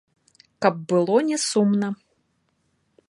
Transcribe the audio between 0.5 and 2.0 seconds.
Каб было не сумна.